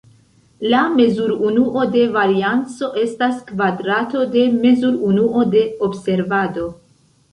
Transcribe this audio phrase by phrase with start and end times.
[0.73, 6.67] La mezurunuo de varianco estas kvadrato de mezurunuo de observado.